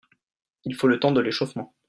[0.65, 1.75] Il faut le temps de l’échauffement